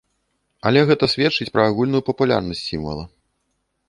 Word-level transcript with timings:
Але 0.69 0.79
гэта 0.91 1.09
сведчыць 1.13 1.47
пра 1.57 1.67
агульную 1.71 2.01
папулярнасць 2.09 2.65
сімвала. 2.71 3.03